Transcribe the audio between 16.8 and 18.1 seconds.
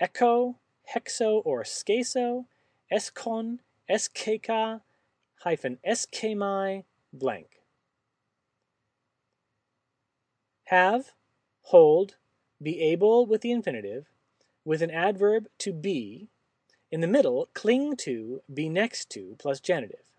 in the middle cling